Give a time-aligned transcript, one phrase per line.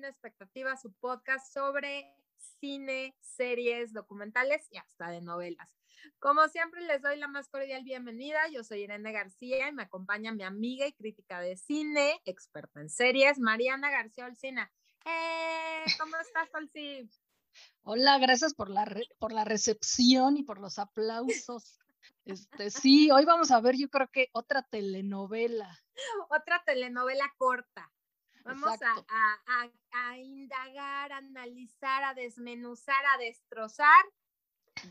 [0.00, 2.06] Sin Expectativa, su podcast sobre
[2.58, 5.76] cine, series, documentales y hasta de novelas.
[6.18, 8.48] Como siempre, les doy la más cordial bienvenida.
[8.50, 12.88] Yo soy Irene García y me acompaña mi amiga y crítica de cine, experta en
[12.88, 14.72] series, Mariana García Olcina.
[15.04, 15.84] ¡Eh!
[15.98, 17.06] ¿Cómo estás, Olci?
[17.82, 21.78] Hola, gracias por la, por la recepción y por los aplausos.
[22.24, 25.78] Este, sí, hoy vamos a ver, yo creo que otra telenovela.
[26.30, 27.92] Otra telenovela corta.
[28.44, 34.04] Vamos a, a, indagar, a analizar, a desmenuzar, a destrozar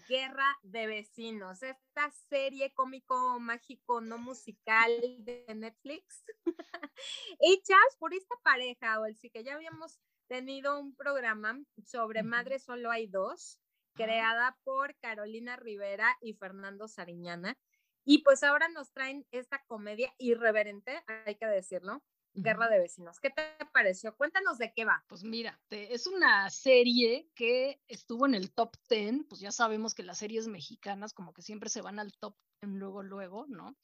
[0.07, 6.23] Guerra de Vecinos, esta serie cómico, mágico, no musical de Netflix,
[7.39, 12.59] hechas por esta pareja, o el sí que ya habíamos tenido un programa sobre Madre
[12.59, 13.59] Solo Hay Dos,
[13.95, 17.57] creada por Carolina Rivera y Fernando Sariñana.
[18.05, 22.03] Y pues ahora nos traen esta comedia irreverente, hay que decirlo,
[22.41, 23.19] Guerra de Vecinos.
[23.19, 24.15] ¿Qué te pareció?
[24.15, 25.03] Cuéntanos de qué va.
[25.07, 30.03] Pues mira, es una serie que estuvo en el top 10, pues ya sabemos que
[30.03, 33.75] las series mexicanas como que siempre se van al top 10 luego, luego, ¿no?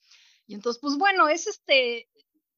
[0.46, 2.08] Y entonces, pues bueno, es este,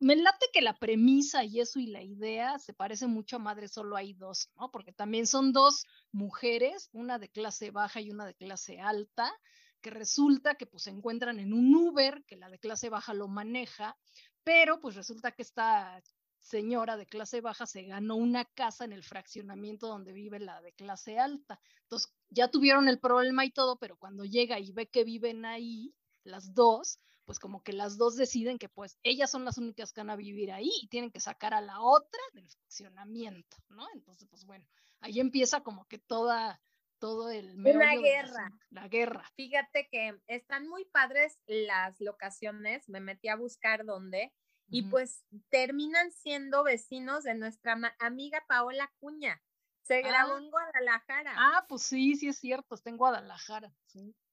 [0.01, 3.69] me late que la premisa y eso y la idea se parece mucho a Madre
[3.69, 4.71] Solo hay dos, ¿no?
[4.71, 9.33] Porque también son dos mujeres, una de clase baja y una de clase alta,
[9.81, 13.29] que resulta que pues se encuentran en un Uber, que la de clase baja lo
[13.29, 13.97] maneja,
[14.45, 16.03] pero pues resulta que esta
[16.41, 20.73] señora de clase baja se ganó una casa en el fraccionamiento donde vive la de
[20.73, 21.61] clase alta.
[21.83, 25.95] Entonces ya tuvieron el problema y todo, pero cuando llega y ve que viven ahí
[26.25, 30.01] las dos, pues como que las dos deciden que pues ellas son las únicas que
[30.01, 33.87] van a vivir ahí y tienen que sacar a la otra del fraccionamiento, ¿no?
[33.93, 34.67] Entonces, pues bueno,
[35.01, 36.61] ahí empieza como que toda
[36.99, 38.53] todo el una guerra.
[38.71, 39.25] La, guerra.
[39.37, 44.33] Fíjate que están muy padres las locaciones, me metí a buscar dónde
[44.71, 49.43] y pues terminan siendo vecinos de nuestra amiga Paola Cuña.
[49.83, 50.39] Se grabó ah.
[50.39, 51.35] en Guadalajara.
[51.35, 53.73] Ah, pues sí, sí es cierto, está en Guadalajara.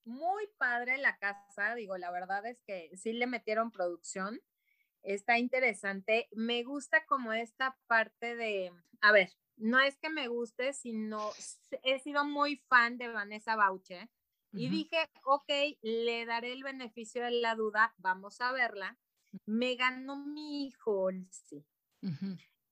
[0.03, 4.41] Muy padre la casa, digo, la verdad es que sí le metieron producción.
[5.01, 6.27] Está interesante.
[6.31, 11.31] Me gusta como esta parte de, a ver, no es que me guste, sino
[11.83, 14.09] he sido muy fan de Vanessa Bauche
[14.57, 15.49] y dije, ok,
[15.81, 18.97] le daré el beneficio de la duda, vamos a verla.
[19.45, 21.65] Me ganó mi hijo, sí.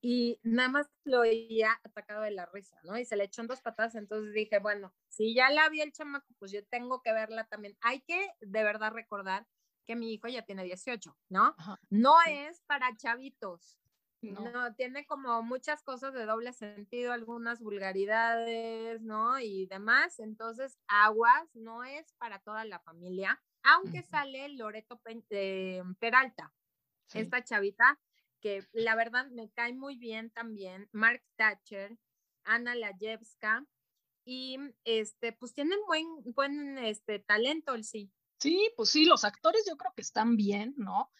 [0.00, 2.98] Y nada más lo oía atacado de la risa, ¿no?
[2.98, 5.92] Y se le echó en dos patas, entonces dije, bueno, si ya la vi el
[5.92, 7.76] chamaco, pues yo tengo que verla también.
[7.80, 9.46] Hay que de verdad recordar
[9.86, 11.54] que mi hijo ya tiene 18, ¿no?
[11.90, 13.78] no es para chavitos,
[14.32, 14.74] no.
[14.74, 19.38] tiene como muchas cosas de doble sentido, algunas vulgaridades, ¿no?
[19.40, 20.18] Y demás.
[20.18, 26.52] Entonces, aguas no es para toda la familia, aunque sale Loreto eh, Peralta,
[27.12, 27.98] esta chavita,
[28.40, 31.96] que la verdad me cae muy bien también, Mark Thatcher,
[32.44, 33.66] Ana Layevska,
[34.24, 38.10] y este, pues tienen buen, buen este, talento, sí.
[38.38, 41.10] Sí, pues sí, los actores yo creo que están bien, ¿no?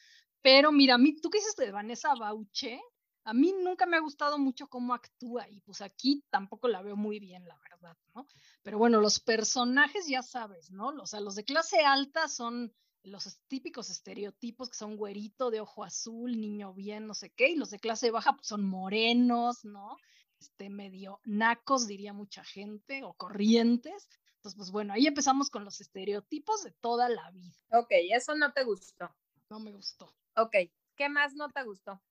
[0.43, 2.81] Pero mira, a mí, tú qué dices de Vanessa Bauche,
[3.25, 6.97] a mí nunca me ha gustado mucho cómo actúa y pues aquí tampoco la veo
[6.97, 8.27] muy bien, la verdad, ¿no?
[8.63, 10.89] Pero bueno, los personajes ya sabes, ¿no?
[10.89, 15.85] O sea, los de clase alta son los típicos estereotipos que son güerito de ojo
[15.85, 19.97] azul, niño bien, no sé qué, y los de clase baja pues, son morenos, ¿no?
[20.39, 24.09] Este, medio nacos, diría mucha gente, o corrientes.
[24.37, 27.57] Entonces, pues bueno, ahí empezamos con los estereotipos de toda la vida.
[27.73, 29.15] Ok, eso no te gustó.
[29.49, 30.15] No me gustó.
[30.37, 30.57] Ok,
[30.97, 32.03] ¿qué más no te gustó?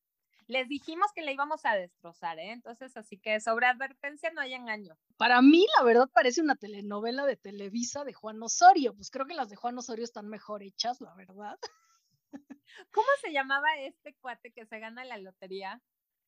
[0.48, 2.52] Les dijimos que le íbamos a destrozar, ¿eh?
[2.52, 4.98] Entonces, así que sobre advertencia no hay engaño.
[5.18, 8.94] Para mí, la verdad, parece una telenovela de Televisa de Juan Osorio.
[8.96, 11.58] Pues creo que las de Juan Osorio están mejor hechas, la verdad.
[12.92, 15.82] ¿Cómo se llamaba este cuate que se gana la lotería?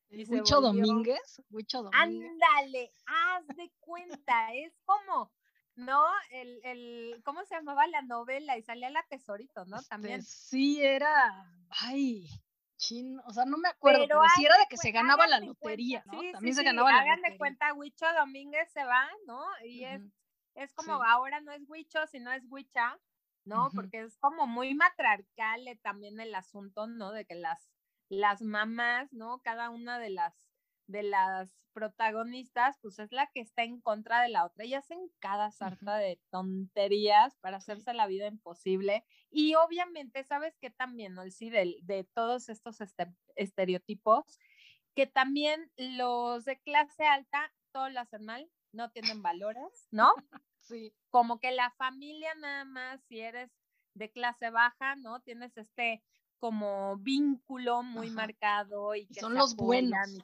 [0.10, 1.42] Huicho Domínguez.
[1.50, 2.32] Huicho Domínguez.
[2.32, 5.32] Ándale, haz de cuenta, es como,
[5.76, 6.04] ¿no?
[6.32, 8.58] El, el, ¿cómo se llamaba la novela?
[8.58, 9.78] Y salía la tesorito, ¿no?
[9.78, 10.24] Este, También.
[10.24, 12.30] Sí, era, ay,
[13.26, 16.20] o sea, no me acuerdo, pero, si era de que se ganaba la lotería, ¿no?
[16.32, 17.14] También se ganaba la lotería.
[17.14, 19.44] Hagan de cuenta, Huicho Domínguez se va, ¿no?
[19.64, 20.02] Y es,
[20.56, 23.00] es como, ahora no es Huicho, sino es Huicha,
[23.46, 23.70] ¿no?
[23.74, 27.12] Porque es como muy matriarcal eh, también el asunto, ¿no?
[27.12, 27.70] De que las,
[28.10, 29.40] las mamás, ¿no?
[29.40, 30.45] Cada una de las
[30.88, 34.66] de las protagonistas, pues es la que está en contra de la otra.
[34.66, 39.04] Y hacen cada sarta de tonterías para hacerse la vida imposible.
[39.30, 41.30] Y obviamente, ¿sabes qué también, no?
[41.30, 44.40] Sí, de, de todos estos este, estereotipos,
[44.96, 50.14] que también los de clase alta, todo lo hacen mal, no tienen valores, ¿no?
[50.62, 50.96] Sí.
[51.12, 53.52] Como que la familia nada más, si eres
[53.94, 55.20] de clase baja, ¿no?
[55.20, 56.02] Tienes este
[56.40, 60.18] como vínculo muy marcado y que son los buenos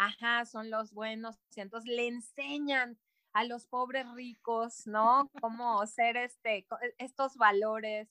[0.00, 2.98] ajá, son los buenos, entonces le enseñan
[3.34, 5.30] a los pobres ricos, ¿no?
[5.42, 8.08] Cómo ser este, e, estos valores.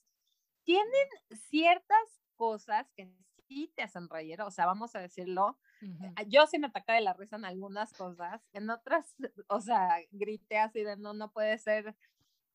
[0.64, 1.08] Tienen
[1.48, 3.12] ciertas cosas que
[3.48, 5.58] sí te hacen reír, o sea, vamos a decirlo.
[6.28, 9.16] Yo sí me atacé de la risa en algunas cosas, en otras,
[9.48, 11.96] o sea, grité así de no, no puede ser,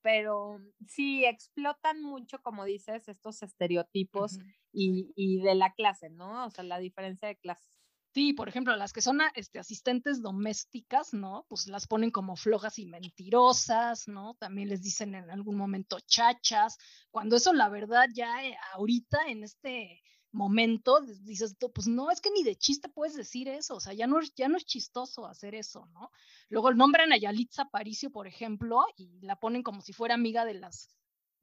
[0.02, 4.40] pero sí explotan mucho, como dices, estos estereotipos
[4.72, 6.46] y, y de la clase, ¿no?
[6.46, 7.75] O sea, la diferencia de clases.
[8.16, 11.46] Sí, por ejemplo, las que son este, asistentes domésticas, ¿no?
[11.50, 14.36] Pues las ponen como flojas y mentirosas, ¿no?
[14.36, 16.78] También les dicen en algún momento chachas,
[17.12, 20.02] cuando eso la verdad ya eh, ahorita en este
[20.32, 24.08] momento dices, pues no, es que ni de chiste puedes decir eso, o sea, ya
[24.08, 26.10] no, ya no es chistoso hacer eso, ¿no?
[26.48, 30.54] Luego nombran a Yalitza Paricio, por ejemplo, y la ponen como si fuera amiga de
[30.54, 30.96] las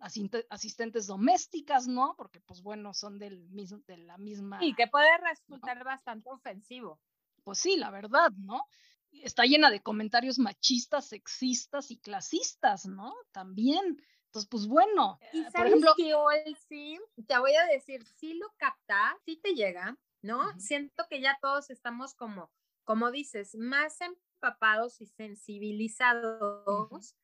[0.02, 2.14] asistentes domésticas, ¿no?
[2.16, 4.58] Porque pues bueno, son del mismo, de la misma...
[4.62, 7.00] Y que puede resultar bastante ofensivo.
[7.44, 8.64] Pues sí, la verdad, ¿no?
[9.12, 13.14] Está llena de comentarios machistas, sexistas y clasistas, ¿no?
[13.31, 14.02] También.
[14.26, 15.93] Entonces, pues bueno, y eh, por ejemplo...
[15.96, 20.58] Que hoy sí, te voy a decir, sí lo capta, sí te llega, ¿no?
[20.58, 22.50] Siento que ya todos estamos como,
[22.84, 27.14] como dices, más empapados y sensibilizados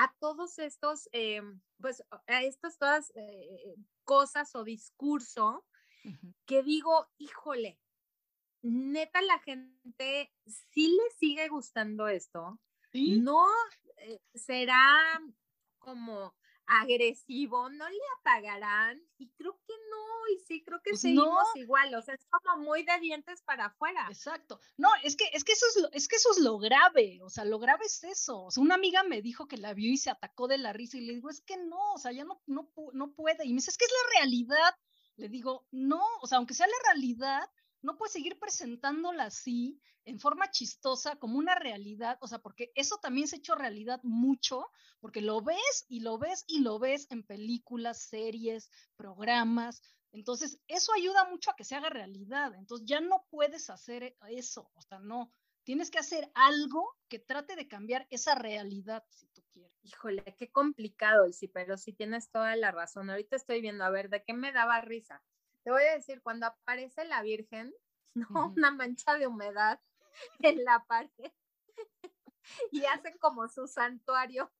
[0.00, 1.42] a todos estos, eh,
[1.78, 3.74] pues, a estas todas eh,
[4.04, 5.66] cosas o discurso
[6.46, 7.78] que digo, híjole,
[8.62, 10.32] neta la gente
[10.72, 12.58] sí le sigue gustando esto.
[12.94, 13.46] No
[13.98, 15.20] eh, será
[15.78, 16.34] como
[16.70, 21.92] agresivo, no le apagarán y creo que no, y sí, creo que pues seguimos igual,
[21.96, 24.06] o sea, es como muy de dientes para afuera.
[24.08, 24.60] Exacto.
[24.76, 27.28] No, es que, es que eso es lo, es que eso es lo grave, o
[27.28, 28.44] sea, lo grave es eso.
[28.44, 30.96] O sea, una amiga me dijo que la vio y se atacó de la risa
[30.96, 33.44] y le digo, es que no, o sea, ya no, no, no puede.
[33.44, 34.74] Y me dice, es que es la realidad.
[35.16, 37.50] Le digo, no, o sea, aunque sea la realidad,
[37.82, 42.98] no puedes seguir presentándola así, en forma chistosa, como una realidad, o sea, porque eso
[42.98, 44.68] también se ha hecho realidad mucho,
[45.00, 49.82] porque lo ves y lo ves y lo ves en películas, series, programas.
[50.12, 52.54] Entonces, eso ayuda mucho a que se haga realidad.
[52.54, 55.32] Entonces, ya no puedes hacer eso, o sea, no.
[55.62, 59.78] Tienes que hacer algo que trate de cambiar esa realidad, si tú quieres.
[59.82, 63.10] Híjole, qué complicado, sí, pero sí tienes toda la razón.
[63.10, 65.22] Ahorita estoy viendo, a ver, ¿de qué me daba risa?
[65.64, 67.74] Te voy a decir, cuando aparece la Virgen,
[68.14, 68.52] ¿no?
[68.56, 69.80] Una mancha de humedad
[70.40, 71.32] en la pared
[72.72, 74.50] y hacen como su santuario.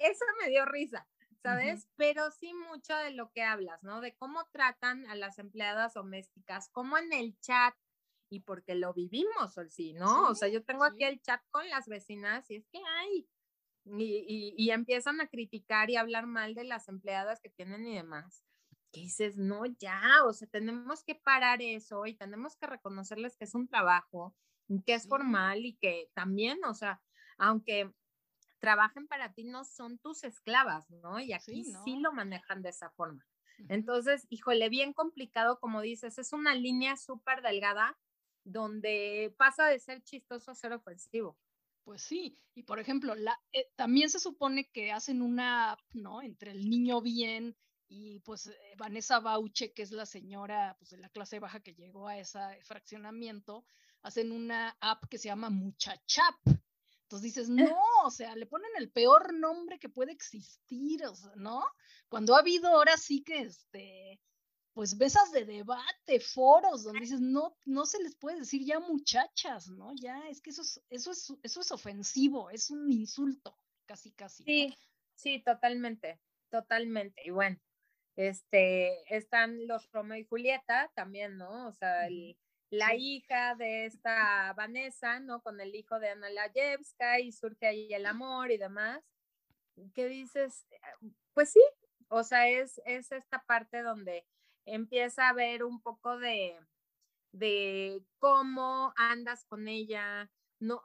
[0.00, 1.08] Eso me dio risa,
[1.42, 1.88] ¿sabes?
[1.96, 4.00] Pero sí mucho de lo que hablas, ¿no?
[4.00, 7.74] De cómo tratan a las empleadas domésticas, como en el chat,
[8.30, 10.28] y porque lo vivimos, sí, ¿no?
[10.28, 13.26] o sea, yo tengo aquí el chat con las vecinas y es que hay,
[13.86, 18.44] y, y, empiezan a criticar y hablar mal de las empleadas que tienen y demás
[18.92, 23.44] que dices, no, ya, o sea, tenemos que parar eso y tenemos que reconocerles que
[23.44, 24.34] es un trabajo,
[24.86, 27.00] que es formal y que también, o sea,
[27.38, 27.92] aunque
[28.58, 31.20] trabajen para ti, no son tus esclavas, ¿no?
[31.20, 33.24] Y aquí sí, lo manejan de esa forma.
[33.68, 37.98] Entonces, híjole, bien complicado, como dices, es una línea súper delgada
[38.44, 41.36] donde pasa de ser chistoso a ser ofensivo.
[41.84, 46.22] Pues sí, y por ejemplo, la, eh, también se supone que hacen una ¿no?
[46.22, 47.56] Entre el niño bien
[47.88, 51.74] y pues eh, Vanessa Bauche, que es la señora pues, de la clase baja que
[51.74, 53.64] llegó a ese fraccionamiento,
[54.02, 56.36] hacen una app que se llama Muchachap.
[57.02, 61.32] Entonces dices, no, o sea, le ponen el peor nombre que puede existir, o sea,
[61.36, 61.64] ¿no?
[62.08, 64.20] Cuando ha habido ahora sí que, este,
[64.74, 69.68] pues mesas de debate, foros, donde dices, no, no se les puede decir ya muchachas,
[69.68, 69.92] ¿no?
[69.94, 74.44] Ya, es que eso es, eso es, eso es ofensivo, es un insulto, casi, casi.
[74.44, 74.74] Sí,
[75.14, 77.22] sí, totalmente, totalmente.
[77.24, 77.58] Y bueno,
[78.18, 81.68] este, están los Romeo y Julieta también, ¿no?
[81.68, 82.08] O sea,
[82.68, 85.40] la hija de esta Vanessa, ¿no?
[85.40, 89.04] Con el hijo de Ana Layevska y surge ahí el amor y demás.
[89.94, 90.66] ¿Qué dices?
[91.32, 91.62] Pues sí,
[92.08, 94.26] o sea, es, es esta parte donde
[94.66, 96.58] empieza a ver un poco de,
[97.30, 100.82] de cómo andas con ella, no,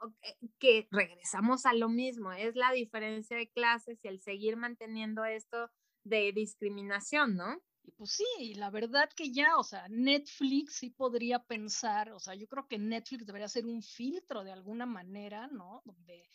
[0.60, 5.68] que regresamos a lo mismo, es la diferencia de clases y el seguir manteniendo esto
[6.04, 7.60] de discriminación, ¿no?
[7.82, 12.34] Y pues sí, la verdad que ya, o sea, Netflix sí podría pensar, o sea,
[12.34, 15.82] yo creo que Netflix debería ser un filtro de alguna manera, ¿no?
[15.84, 16.30] Donde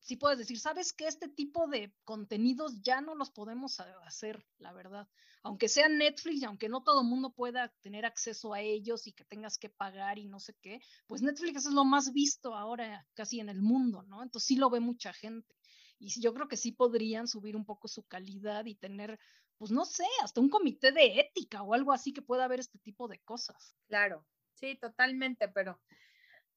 [0.00, 4.72] sí puedes decir, sabes que este tipo de contenidos ya no los podemos hacer, la
[4.72, 5.08] verdad.
[5.42, 9.12] Aunque sea Netflix y aunque no todo el mundo pueda tener acceso a ellos y
[9.12, 13.06] que tengas que pagar y no sé qué, pues Netflix es lo más visto ahora
[13.14, 14.22] casi en el mundo, ¿no?
[14.22, 15.54] Entonces sí lo ve mucha gente.
[15.98, 19.18] Y yo creo que sí podrían subir un poco su calidad y tener,
[19.56, 22.78] pues no sé, hasta un comité de ética o algo así que pueda haber este
[22.78, 23.74] tipo de cosas.
[23.88, 25.80] Claro, sí, totalmente, pero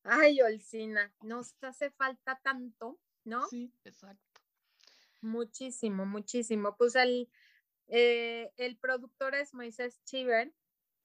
[0.03, 3.47] Ay, Olcina, nos hace falta tanto, ¿no?
[3.47, 4.41] Sí, exacto.
[5.21, 6.75] Muchísimo, muchísimo.
[6.77, 7.29] Pues el,
[7.87, 10.53] eh, el productor es Moisés Chiver,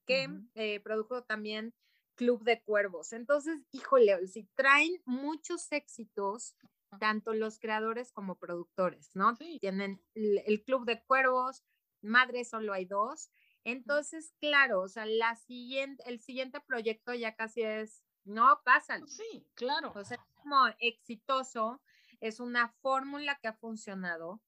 [0.06, 1.74] que eh, produjo también
[2.14, 3.12] Club de Cuervos.
[3.12, 6.54] Entonces, híjole, si traen muchos éxitos,
[6.98, 9.36] tanto los creadores como productores, ¿no?
[9.36, 11.64] Tienen el, Club de Cuervos,
[12.02, 13.30] Madre solo hay dos.
[13.64, 19.06] Entonces, claro, o sea, la siguiente, el siguiente proyecto ya casi es, no, pásalo.
[19.06, 19.92] Sí, claro.
[19.94, 21.80] O sea, es como exitoso,
[22.20, 24.42] es una fórmula que ha funcionado,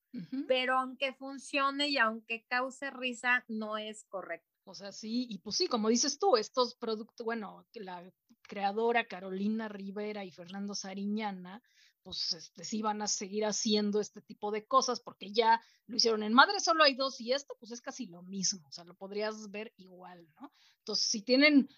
[0.48, 4.56] pero aunque funcione y aunque cause risa, no es correcto.
[4.64, 8.02] O sea, sí, y pues sí, como dices tú, estos productos, bueno, la
[8.48, 11.62] creadora Carolina Rivera y Fernando Sariñana,
[12.06, 16.22] pues este, sí van a seguir haciendo este tipo de cosas porque ya lo hicieron
[16.22, 18.94] en Madre solo hay dos y esto pues es casi lo mismo, o sea, lo
[18.94, 20.52] podrías ver igual, ¿no?
[20.78, 21.68] Entonces, si tienen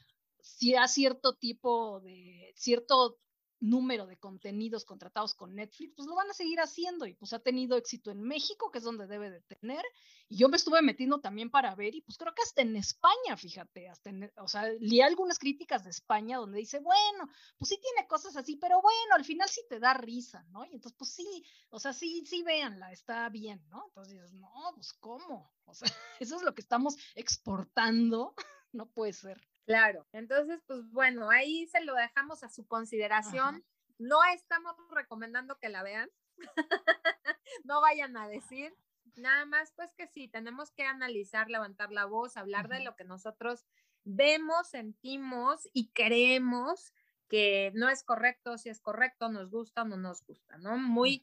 [0.43, 3.19] si a cierto tipo de, cierto
[3.61, 7.41] número de contenidos contratados con Netflix, pues lo van a seguir haciendo y pues ha
[7.41, 9.85] tenido éxito en México, que es donde debe de tener.
[10.29, 13.37] Y yo me estuve metiendo también para ver y pues creo que hasta en España,
[13.37, 17.81] fíjate, hasta en, o sea, leí algunas críticas de España donde dice, bueno, pues sí
[17.81, 20.65] tiene cosas así, pero bueno, al final sí te da risa, ¿no?
[20.65, 23.87] Y entonces, pues sí, o sea, sí, sí, véanla, está bien, ¿no?
[23.89, 25.53] Entonces dices, no, pues ¿cómo?
[25.65, 25.89] O sea,
[26.21, 28.35] eso es lo que estamos exportando,
[28.73, 29.48] no puede ser.
[29.69, 33.63] Claro, entonces, pues bueno, ahí se lo dejamos a su consideración.
[33.99, 36.09] No estamos recomendando que la vean,
[37.65, 38.75] no vayan a decir,
[39.17, 43.05] nada más pues que sí, tenemos que analizar, levantar la voz, hablar de lo que
[43.05, 43.67] nosotros
[44.05, 46.95] vemos, sentimos y creemos
[47.29, 50.79] que no es correcto, si es correcto, nos gusta o no nos gusta, ¿no?
[50.79, 51.21] Muy,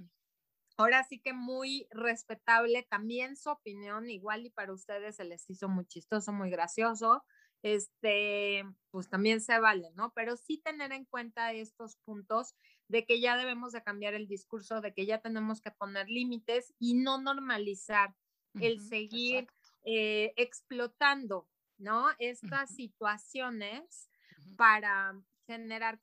[0.77, 5.67] ahora sí que muy respetable también su opinión, igual y para ustedes se les hizo
[5.67, 7.23] muy chistoso, muy gracioso,
[7.65, 10.13] este, pues también se vale, ¿no?
[10.13, 12.53] Pero sí tener en cuenta estos puntos
[12.87, 16.75] de que ya debemos de cambiar el discurso, de que ya tenemos que poner límites
[16.77, 18.15] y no normalizar
[18.61, 19.47] el seguir
[19.83, 22.09] eh, explotando, ¿no?
[22.19, 24.11] Estas situaciones
[24.57, 25.97] para generar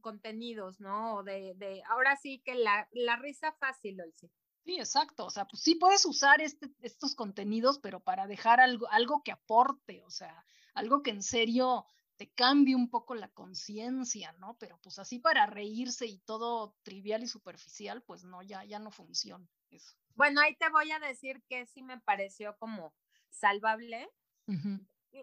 [0.00, 1.24] contenidos, ¿no?
[1.24, 4.30] De, de, ahora sí que la, la risa fácil, Olsi.
[4.64, 5.26] Sí, exacto.
[5.26, 9.32] O sea, pues sí puedes usar este, estos contenidos, pero para dejar algo, algo que
[9.32, 10.44] aporte, o sea,
[10.78, 14.56] algo que en serio te cambie un poco la conciencia, ¿no?
[14.58, 18.90] Pero pues así para reírse y todo trivial y superficial, pues no, ya, ya no
[18.90, 19.96] funciona eso.
[20.14, 22.94] Bueno, ahí te voy a decir que sí me pareció como
[23.30, 24.08] salvable.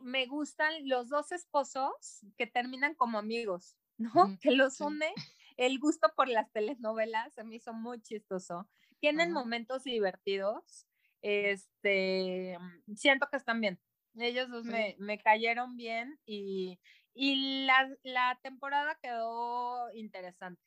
[0.01, 4.37] Me gustan los dos esposos que terminan como amigos, ¿no?
[4.39, 5.11] que los une
[5.57, 8.67] el gusto por las telenovelas, se me hizo muy chistoso.
[8.99, 10.85] Tienen momentos divertidos.
[11.21, 12.57] Este,
[12.95, 13.79] siento que están bien.
[14.17, 16.79] Ellos dos me, me, cayeron bien y,
[17.13, 20.61] y la, la, temporada quedó interesante,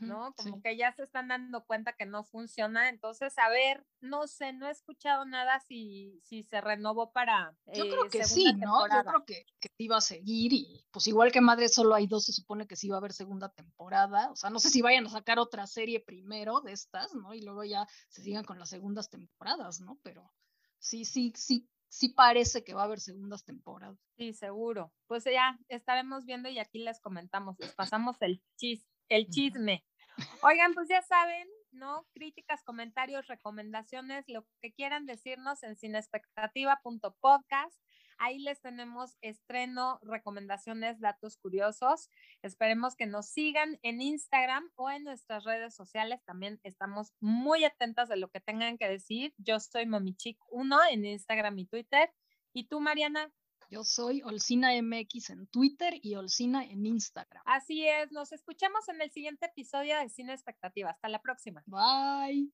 [0.00, 0.34] ¿no?
[0.34, 2.88] Como que ya se están dando cuenta que no funciona.
[2.90, 7.56] Entonces, a ver, no sé, no he escuchado nada si, si se renovó para.
[7.72, 8.86] Yo creo eh, que sí, ¿no?
[8.86, 12.26] Yo creo que, que iba a seguir y pues igual que Madre solo hay dos,
[12.26, 14.30] se supone que sí va a haber segunda temporada.
[14.30, 17.32] O sea, no sé si vayan a sacar otra serie primero de estas, ¿no?
[17.32, 19.98] Y luego ya se sigan con las segundas temporadas, ¿no?
[20.02, 20.30] Pero
[20.78, 23.98] sí, sí, sí sí parece que va a haber segundas temporadas.
[24.16, 24.92] Sí, seguro.
[25.06, 29.84] Pues ya estaremos viendo y aquí les comentamos, les pasamos el, chis, el chisme.
[30.42, 32.06] Oigan, pues ya saben, ¿no?
[32.14, 37.78] Críticas, comentarios, recomendaciones, lo que quieran decirnos en sinexpectativa.podcast.
[38.22, 42.10] Ahí les tenemos estreno, recomendaciones, datos curiosos.
[42.42, 46.22] Esperemos que nos sigan en Instagram o en nuestras redes sociales.
[46.26, 49.32] También estamos muy atentas de lo que tengan que decir.
[49.38, 52.12] Yo soy Momichic1 en Instagram y Twitter.
[52.52, 53.32] ¿Y tú, Mariana?
[53.70, 57.42] Yo soy Olcina MX en Twitter y Olcina en Instagram.
[57.46, 60.90] Así es, nos escuchamos en el siguiente episodio de Cine Expectativa.
[60.90, 61.62] Hasta la próxima.
[61.66, 62.48] Bye.